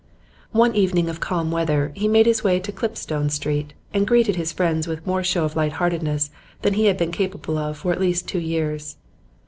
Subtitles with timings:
[0.53, 4.51] One evening of calm weather he made his way to Clipstone Street and greeted his
[4.51, 6.31] friend with more show of light heartedness
[6.63, 8.97] than he had been capable of for at least two years.